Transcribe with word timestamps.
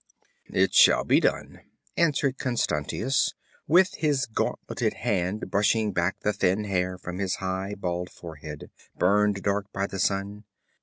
'It 0.49 0.73
shall 0.73 1.03
be 1.03 1.19
done,' 1.19 1.59
answered 1.95 2.39
Constantius, 2.39 3.35
with 3.67 3.93
his 3.93 4.25
gauntleted 4.25 4.95
hand 4.95 5.51
brushing 5.51 5.91
back 5.91 6.21
the 6.21 6.33
thin 6.33 6.63
hair 6.63 6.97
from 6.97 7.19
his 7.19 7.35
high 7.35 7.75
bald 7.77 8.09
forehead, 8.09 8.71
burned 8.97 9.43
dark 9.43 9.71
by 9.71 9.85
the 9.85 9.99
sun. 9.99 10.43